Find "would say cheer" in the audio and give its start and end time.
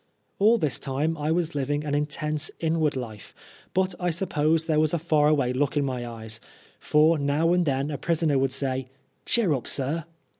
8.39-9.53